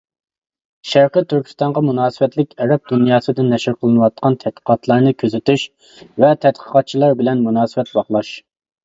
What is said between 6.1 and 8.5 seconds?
ۋە تەتقىقاتچىلار بىلەن مۇناسىۋەت باغلاش.